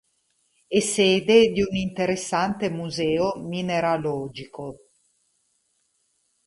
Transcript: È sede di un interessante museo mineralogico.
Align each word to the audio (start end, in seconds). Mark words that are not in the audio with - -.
È 0.67 0.79
sede 0.79 1.51
di 1.51 1.61
un 1.61 1.75
interessante 1.75 2.71
museo 2.71 3.35
mineralogico. 3.35 4.87